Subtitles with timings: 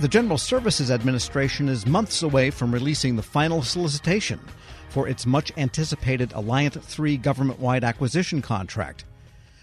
[0.00, 4.40] The General Services Administration is months away from releasing the final solicitation
[4.88, 9.04] for its much anticipated Alliant 3 government wide acquisition contract.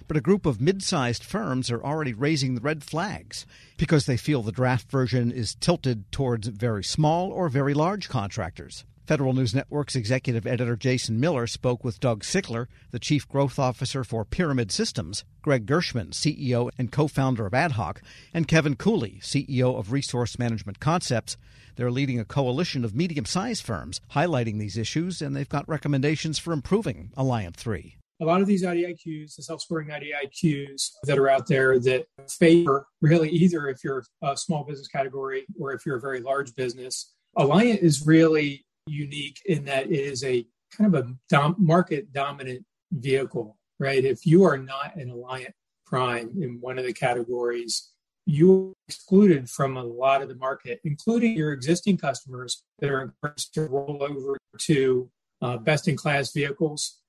[0.08, 3.48] But a group of mid sized firms are already raising the red flags
[3.78, 8.86] because they feel the draft version is tilted towards very small or very large contractors.
[9.08, 14.04] Federal News Network's executive editor Jason Miller spoke with Doug Sickler, the chief growth officer
[14.04, 18.02] for Pyramid Systems, Greg Gershman, CEO and co founder of Ad Hoc,
[18.34, 21.38] and Kevin Cooley, CEO of Resource Management Concepts.
[21.78, 26.38] They're leading a coalition of medium sized firms highlighting these issues, and they've got recommendations
[26.38, 31.48] for improving Alliant 3 a lot of these IDIQs, the self-scoring IDIQs that are out
[31.48, 36.02] there that favor really either if you're a small business category or if you're a
[36.02, 37.14] very large business.
[37.38, 42.66] Alliant is really unique in that it is a kind of a dom- market dominant
[42.92, 44.04] vehicle, right?
[44.04, 45.54] If you are not an Alliant
[45.86, 47.90] Prime in one of the categories,
[48.26, 53.02] you are excluded from a lot of the market, including your existing customers that are
[53.02, 55.10] encouraged to roll over to
[55.42, 57.00] uh, best in class vehicles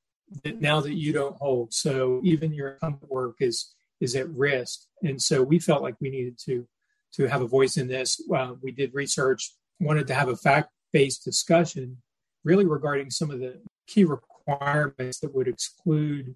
[0.44, 1.72] that now that you don't hold.
[1.72, 4.80] So even your work is is at risk.
[5.02, 6.66] And so we felt like we needed to
[7.14, 8.20] to have a voice in this.
[8.32, 11.98] Uh, we did research, wanted to have a fact based discussion
[12.44, 16.34] really regarding some of the key requirements that would exclude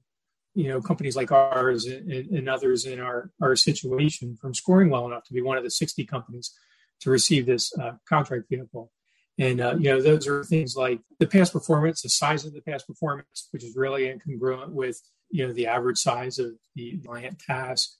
[0.54, 5.06] you know companies like ours and, and, others in our, our situation from scoring well
[5.06, 6.52] enough to be one of the 60 companies
[7.00, 8.92] to receive this uh, contract vehicle.
[9.38, 12.60] And uh, you know those are things like the past performance the size of the
[12.60, 15.00] past performance which is really incongruent with
[15.30, 17.96] you know the average size of the client task.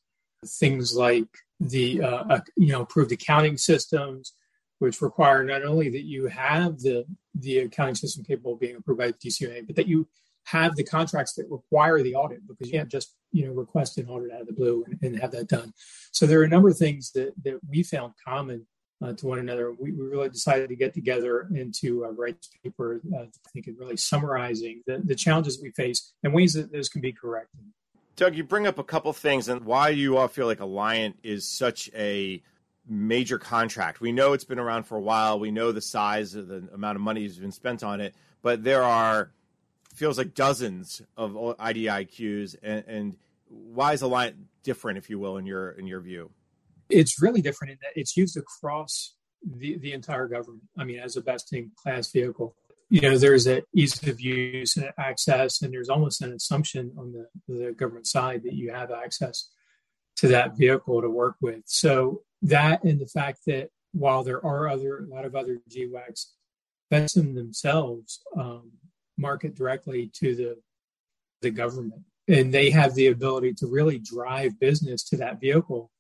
[0.47, 1.29] Things like
[1.59, 4.35] the uh, uh you know approved accounting systems
[4.83, 7.05] which require not only that you have the
[7.37, 10.09] the accounting system capable of being approved by the DCMA, but that you
[10.47, 14.09] have the contracts that require the audit because you can't just you know request an
[14.09, 15.73] audit out of the blue and, and have that done.
[16.11, 18.67] So there are a number of things that that we found common
[19.01, 19.71] uh, to one another.
[19.73, 23.01] We, we, really decided to get together and to uh, write this paper.
[23.15, 26.89] Uh, I think it really summarizing the, the challenges we face and ways that those
[26.89, 27.61] can be corrected.
[28.17, 31.47] Doug, you bring up a couple things and why you all feel like Alliant is
[31.47, 32.43] such a
[32.93, 34.01] major contract.
[34.01, 35.41] We know it's been around for a while.
[35.41, 38.63] We know the size of the amount of money has been spent on it, but
[38.63, 39.33] there are
[39.95, 42.57] feels like dozens of IDIQs.
[42.63, 43.17] And, and
[43.49, 46.31] why is Alliant different, if you will, in your in your view?
[46.89, 50.65] It's really different in that it's used across the, the entire government.
[50.77, 52.55] I mean, as a best in class vehicle.
[52.91, 57.15] You know, there's an ease of use and access, and there's almost an assumption on
[57.15, 59.49] the, the government side that you have access
[60.17, 61.63] to that vehicle to work with.
[61.65, 66.27] So that and the fact that while there are other a lot of other GWACs,
[66.91, 68.73] Benson themselves um,
[69.17, 70.57] market directly to the
[71.41, 75.91] the government, and they have the ability to really drive business to that vehicle,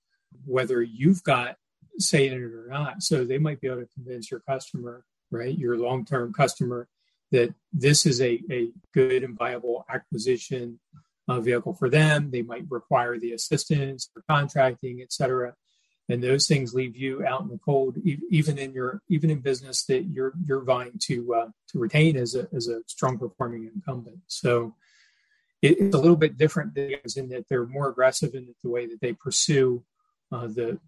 [0.44, 1.56] whether you've got
[1.98, 3.02] say in it or not.
[3.02, 6.88] So they might be able to convince your customer, right, your long term customer,
[7.30, 10.80] that this is a, a good and viable acquisition
[11.28, 12.30] uh, vehicle for them.
[12.30, 15.54] They might require the assistance for contracting, et cetera
[16.08, 17.96] and those things leave you out in the cold,
[18.30, 22.34] even in your even in business that you're you're vying to uh, to retain as
[22.34, 24.18] a as a strong performing incumbent.
[24.26, 24.74] So
[25.62, 29.00] it, it's a little bit different in that they're more aggressive in the way that
[29.00, 29.84] they pursue
[30.32, 30.78] uh, the,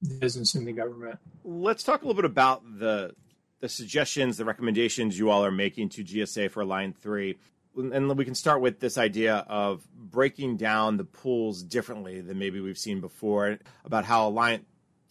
[0.00, 1.18] the business and the government.
[1.44, 3.14] Let's talk a little bit about the
[3.60, 7.38] the suggestions, the recommendations you all are making to GSA for Line Three
[7.76, 12.60] and we can start with this idea of breaking down the pools differently than maybe
[12.60, 14.62] we've seen before about how Alliant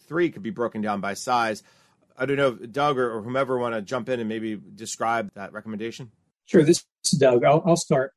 [0.06, 1.62] 3 could be broken down by size.
[2.16, 5.30] I don't know, if Doug or, or whomever want to jump in and maybe describe
[5.34, 6.10] that recommendation.
[6.46, 7.44] Sure, this is Doug.
[7.44, 8.12] I'll, I'll start.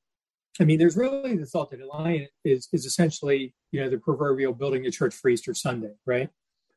[0.59, 4.53] I mean, there's really the thought that Alliant is, is essentially, you know, the proverbial
[4.53, 6.29] building a church for Easter Sunday, right?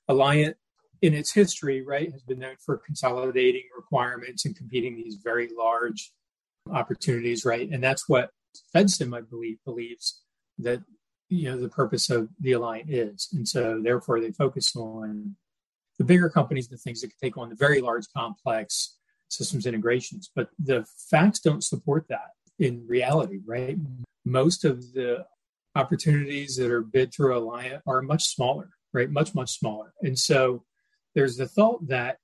[0.09, 0.55] Alliant
[1.03, 6.13] in its history, right, has been known for consolidating requirements and competing these very large
[6.73, 7.69] opportunities, right?
[7.69, 8.31] And that's what
[8.75, 10.23] FedSim, I believe, believes
[10.59, 10.83] that
[11.29, 15.37] you know the purpose of the Alliant is, and so therefore they focus on
[15.99, 18.97] the bigger companies, the things that can take on the very large, complex
[19.29, 20.31] systems integrations.
[20.35, 23.77] But the facts don't support that in reality, right?
[24.25, 25.25] Most of the
[25.75, 29.11] opportunities that are bid through Alliant are much smaller, right?
[29.11, 29.93] Much, much smaller.
[30.03, 30.65] And so
[31.15, 32.19] there's the thought that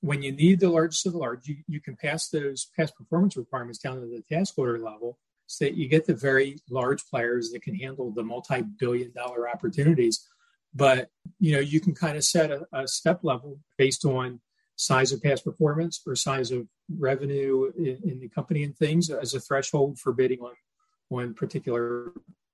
[0.00, 3.36] when you need the largest of the large, you, you can pass those past performance
[3.36, 7.50] requirements down to the task order level so that you get the very large players
[7.50, 10.26] that can handle the multi-billion dollar opportunities.
[10.74, 11.08] But
[11.38, 14.40] you know, you can kind of set a, a step level based on
[14.76, 16.66] size of past performance or size of
[16.98, 20.54] revenue in, in, the company and things as a threshold for bidding on
[21.10, 22.12] on particular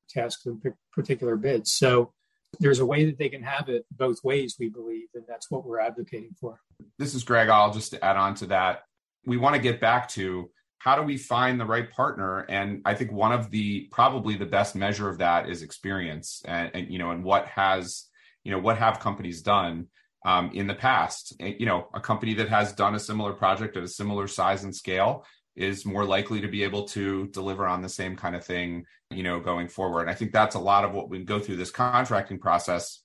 [0.09, 0.61] tasks and
[0.93, 1.73] particular bids.
[1.73, 2.13] So
[2.61, 5.67] there's a way that they can have it both ways, we believe, and that's what
[5.67, 6.61] we're advocating for.
[6.99, 7.49] This is Greg.
[7.49, 8.83] I'll just add on to that.
[9.25, 12.95] We want to get back to how do we find the right partner and i
[12.95, 16.99] think one of the probably the best measure of that is experience and, and you
[16.99, 18.05] know and what has
[18.45, 19.89] you know what have companies done
[20.25, 23.83] um, in the past you know a company that has done a similar project at
[23.83, 25.25] a similar size and scale
[25.57, 29.23] is more likely to be able to deliver on the same kind of thing you
[29.23, 30.03] know going forward.
[30.03, 33.01] And i think that's a lot of what we go through this contracting process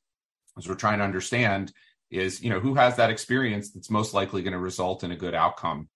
[0.58, 1.72] as we're trying to understand
[2.10, 5.16] is you know who has that experience that's most likely going to result in a
[5.16, 5.88] good outcome.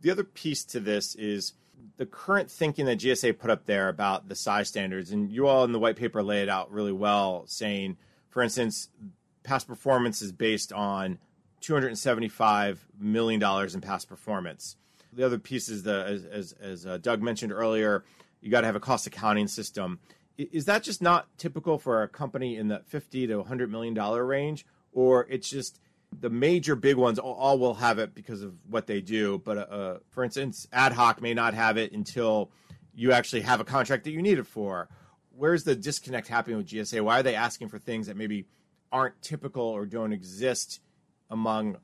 [0.00, 1.54] The other piece to this is
[1.96, 5.64] the current thinking that GSA put up there about the size standards, and you all
[5.64, 7.96] in the white paper lay it out really well, saying,
[8.28, 8.88] for instance,
[9.42, 11.18] past performance is based on
[11.62, 14.76] $275 million in past performance
[15.16, 18.04] the other piece is the as as, as uh, Doug mentioned earlier,
[18.40, 19.98] you got to have a cost accounting system.
[20.38, 24.24] Is that just not typical for a company in the fifty to hundred million dollar
[24.24, 25.80] range, or it's just
[26.20, 29.40] the major big ones all, all will have it because of what they do?
[29.44, 32.50] But uh, uh, for instance, ad hoc may not have it until
[32.94, 34.88] you actually have a contract that you need it for.
[35.30, 37.02] Where's the disconnect happening with GSA?
[37.02, 38.46] Why are they asking for things that maybe
[38.92, 40.80] aren't typical or don't exist
[41.28, 41.76] among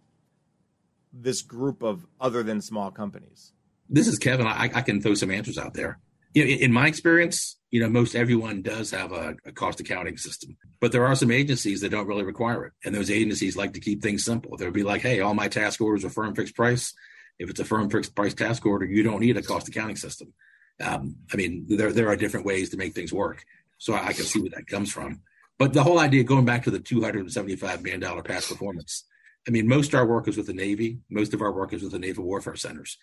[1.13, 3.53] this group of other than small companies?
[3.89, 4.47] This is Kevin.
[4.47, 5.99] I, I can throw some answers out there.
[6.35, 10.17] You know, in my experience, you know, most everyone does have a, a, cost accounting
[10.17, 12.73] system, but there are some agencies that don't really require it.
[12.85, 14.57] And those agencies like to keep things simple.
[14.57, 16.95] They'll be like, hey, all my task orders are firm fixed price.
[17.39, 20.33] If it's a firm fixed price task order, you don't need a cost accounting system.
[20.81, 23.45] Um, I mean, there, there are different ways to make things work.
[23.77, 25.21] So I, I can see where that comes from.
[25.59, 29.05] But the whole idea, going back to the $275 million past performance,
[29.47, 30.99] I mean, most of our work is with the Navy.
[31.11, 32.97] Most of our work is with the Naval Warfare Centers.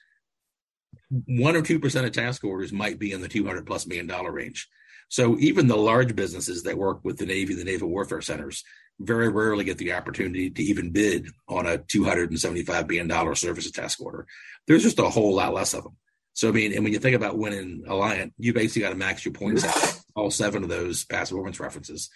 [1.10, 4.32] One or two percent of task orders might be in the 200 plus million dollar
[4.32, 4.68] range.
[5.10, 8.64] So even the large businesses that work with the Navy, the Naval Warfare Centers,
[9.00, 14.02] very rarely get the opportunity to even bid on a 275 billion dollar services task
[14.02, 14.28] order.
[14.68, 15.98] There's just a whole lot less of them.
[16.34, 19.26] So I mean, and when you think about winning Alliant, you basically got to max
[19.26, 22.10] your points out all seven of those past performance references.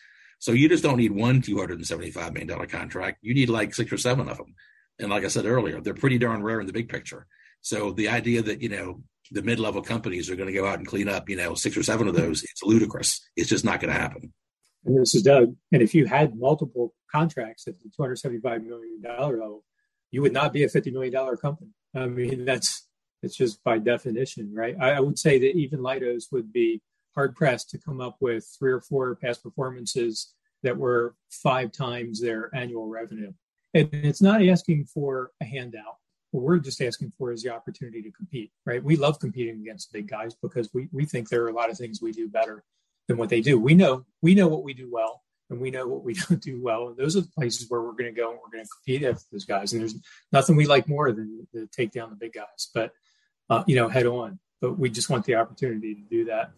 [0.43, 3.19] So you just don't need one $275 million contract.
[3.21, 4.55] You need like six or seven of them.
[4.99, 7.27] And like I said earlier, they're pretty darn rare in the big picture.
[7.61, 10.85] So the idea that, you know, the mid-level companies are going to go out and
[10.85, 13.21] clean up, you know, six or seven of those, it's ludicrous.
[13.37, 14.33] It's just not going to happen.
[14.83, 15.55] And this is Doug.
[15.71, 19.63] And if you had multiple contracts at the $275 million level,
[20.11, 21.71] you would not be a $50 million company.
[21.95, 22.85] I mean, that's,
[23.21, 24.75] it's just by definition, right?
[24.77, 26.81] I, I would say that even Leidos would be
[27.15, 30.33] hard pressed to come up with three or four past performances
[30.63, 33.33] that were five times their annual revenue.
[33.73, 35.97] And it's not asking for a handout.
[36.31, 38.83] What we're just asking for is the opportunity to compete, right?
[38.83, 41.77] We love competing against big guys because we, we think there are a lot of
[41.77, 42.63] things we do better
[43.07, 43.59] than what they do.
[43.59, 46.61] We know we know what we do well and we know what we don't do
[46.61, 46.87] well.
[46.87, 49.07] And those are the places where we're going to go and we're going to compete
[49.07, 49.73] with those guys.
[49.73, 49.95] And there's
[50.31, 52.93] nothing we like more than to take down the big guys, but
[53.49, 54.39] uh, you know, head on.
[54.61, 56.51] But we just want the opportunity to do that.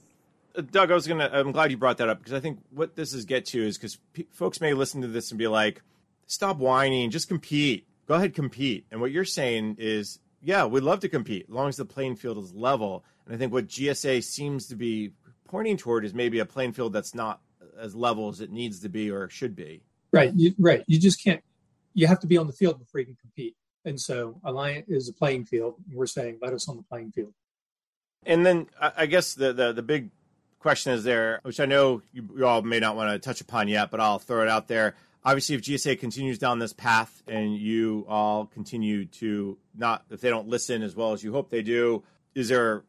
[0.62, 1.30] Doug, I was gonna.
[1.32, 3.78] I'm glad you brought that up because I think what this is get to is
[3.78, 5.82] because p- folks may listen to this and be like,
[6.28, 7.88] "Stop whining, just compete.
[8.08, 11.70] Go ahead, compete." And what you're saying is, yeah, we'd love to compete as long
[11.70, 13.04] as the playing field is level.
[13.26, 15.12] And I think what GSA seems to be
[15.48, 17.42] pointing toward is maybe a playing field that's not
[17.78, 19.82] as level as it needs to be or should be.
[20.12, 20.84] Right, you, right.
[20.88, 21.44] You just can't.
[21.94, 23.56] You have to be on the field before you can compete.
[23.84, 25.76] And so, Alliant is a playing field.
[25.92, 27.34] We're saying, let us on the playing field.
[28.26, 30.10] And then I guess the, the, the big
[30.66, 33.68] question is there, which I know you, you all may not want to touch upon
[33.68, 34.96] yet, but I'll throw it out there.
[35.24, 40.32] Obviously, if GSA continues down this path and you all continue to not, if they
[40.32, 42.04] don't listen as well as you hope they do,
[42.34, 42.84] is there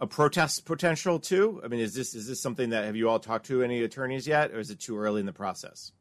[0.00, 1.60] a protest potential too?
[1.62, 4.26] I mean, is this is this something that have you all talked to any attorneys
[4.26, 5.92] yet, or is it too early in the process?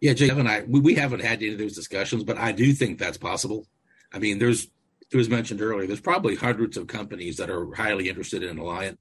[0.00, 2.72] Yeah, Jake and I, we, we haven't had any of those discussions, but I do
[2.72, 3.66] think that's possible.
[4.12, 4.68] I mean, there's
[5.10, 5.88] it was mentioned earlier.
[5.88, 8.98] There's probably hundreds of companies that are highly interested in Alliant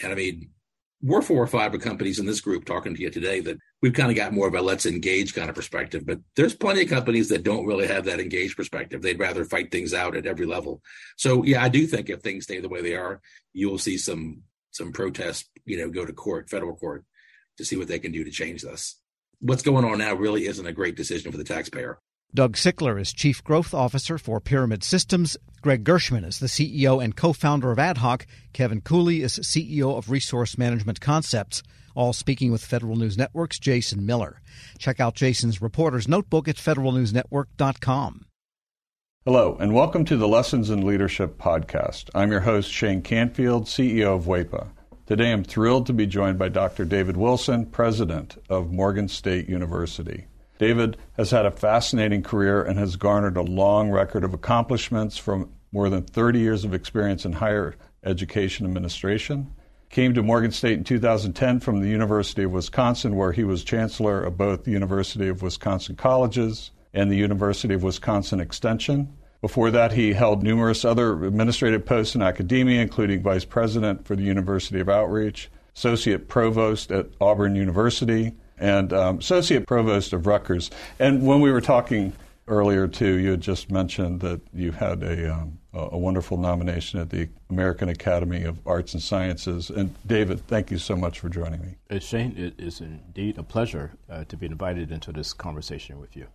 [0.00, 0.50] and I mean,
[1.02, 4.10] we're four or five companies in this group talking to you today that we've kind
[4.10, 6.06] of got more of a let's engage kind of perspective.
[6.06, 9.02] But there's plenty of companies that don't really have that engaged perspective.
[9.02, 10.80] They'd rather fight things out at every level.
[11.16, 13.20] So yeah, I do think if things stay the way they are,
[13.52, 17.04] you'll see some some protests, you know, go to court, federal court,
[17.58, 18.98] to see what they can do to change this.
[19.40, 21.98] What's going on now really isn't a great decision for the taxpayer.
[22.32, 25.36] Doug Sickler is Chief Growth Officer for Pyramid Systems.
[25.62, 28.26] Greg Gershman is the CEO and co founder of AdHoc.
[28.52, 31.62] Kevin Cooley is CEO of Resource Management Concepts.
[31.94, 34.40] All speaking with Federal News Network's Jason Miller.
[34.78, 38.26] Check out Jason's reporter's notebook at federalnewsnetwork.com.
[39.24, 42.10] Hello, and welcome to the Lessons in Leadership podcast.
[42.12, 44.66] I'm your host, Shane Canfield, CEO of WEPA.
[45.06, 46.84] Today I'm thrilled to be joined by Dr.
[46.84, 50.26] David Wilson, president of Morgan State University.
[50.62, 55.50] David has had a fascinating career and has garnered a long record of accomplishments from
[55.72, 59.52] more than 30 years of experience in higher education administration.
[59.90, 64.22] Came to Morgan State in 2010 from the University of Wisconsin, where he was chancellor
[64.22, 69.12] of both the University of Wisconsin Colleges and the University of Wisconsin Extension.
[69.40, 74.22] Before that, he held numerous other administrative posts in academia, including vice president for the
[74.22, 80.70] University of Outreach, associate provost at Auburn University, and um, associate provost of Rutgers.
[81.00, 82.12] And when we were talking
[82.46, 87.10] earlier, too, you had just mentioned that you had a, um, a wonderful nomination at
[87.10, 89.68] the American Academy of Arts and Sciences.
[89.68, 91.74] And David, thank you so much for joining me.
[91.90, 96.16] Uh, Shane, it is indeed a pleasure uh, to be invited into this conversation with
[96.16, 96.28] you.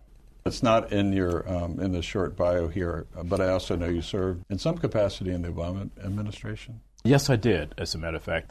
[0.44, 4.00] It's not in your um, in the short bio here, but I also know you
[4.00, 6.80] served in some capacity in the Obama administration.
[7.04, 7.74] Yes, I did.
[7.78, 8.50] As a matter of fact,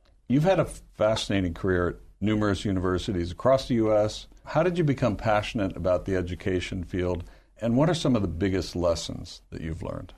[0.31, 4.27] You've had a fascinating career at numerous universities across the U.S.
[4.45, 7.25] How did you become passionate about the education field,
[7.59, 10.13] and what are some of the biggest lessons that you've learned?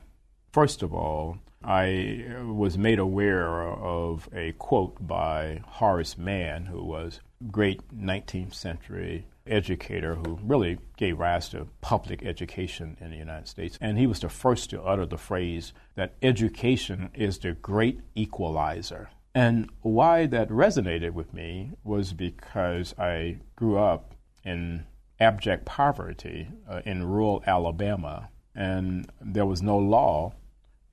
[0.51, 7.19] First of all, I was made aware of a quote by Horace Mann, who was
[7.41, 13.47] a great 19th century educator who really gave rise to public education in the United
[13.47, 13.79] States.
[13.81, 19.09] And he was the first to utter the phrase that education is the great equalizer.
[19.35, 24.13] And why that resonated with me was because I grew up
[24.43, 24.85] in
[25.19, 30.33] abject poverty uh, in rural Alabama, and there was no law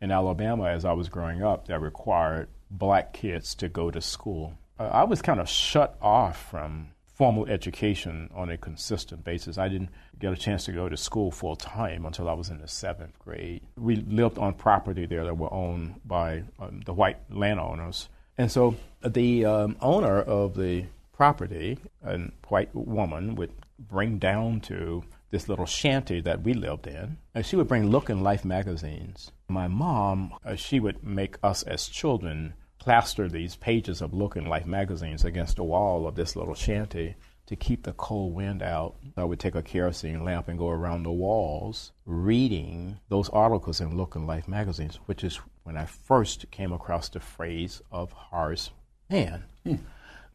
[0.00, 4.54] in Alabama as I was growing up that required black kids to go to school.
[4.78, 9.58] Uh, I was kind of shut off from formal education on a consistent basis.
[9.58, 12.58] I didn't get a chance to go to school full time until I was in
[12.58, 13.60] the seventh grade.
[13.76, 18.08] We lived on property there that were owned by um, the white landowners.
[18.40, 22.18] And so the um, owner of the property, a
[22.48, 27.56] white woman, would bring down to this little shanty that we lived in, and she
[27.56, 29.30] would bring Look and Life magazines.
[29.48, 34.48] My mom, uh, she would make us as children plaster these pages of Look and
[34.48, 37.16] Life magazines against the wall of this little shanty
[37.50, 38.94] to keep the cold wind out.
[39.16, 43.96] I would take a kerosene lamp and go around the walls reading those articles in
[43.96, 48.70] Look and Life magazines, which is when I first came across the phrase of Horace
[49.10, 49.46] Mann.
[49.64, 49.74] Hmm.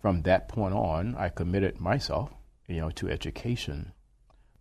[0.01, 2.31] From that point on, I committed myself,
[2.67, 3.93] you know, to education.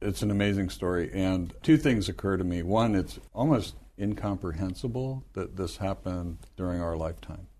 [0.00, 2.62] It's an amazing story, and two things occur to me.
[2.62, 7.48] One, it's almost incomprehensible that this happened during our lifetime.